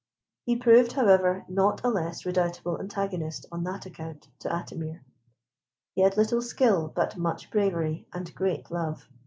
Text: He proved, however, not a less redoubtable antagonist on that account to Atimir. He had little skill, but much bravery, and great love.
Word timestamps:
He 0.45 0.55
proved, 0.55 0.93
however, 0.93 1.45
not 1.47 1.81
a 1.83 1.89
less 1.89 2.25
redoubtable 2.25 2.79
antagonist 2.79 3.45
on 3.51 3.63
that 3.65 3.85
account 3.85 4.29
to 4.39 4.49
Atimir. 4.49 5.01
He 5.93 6.01
had 6.01 6.17
little 6.17 6.41
skill, 6.41 6.87
but 6.95 7.17
much 7.17 7.51
bravery, 7.51 8.07
and 8.11 8.33
great 8.33 8.71
love. 8.71 9.07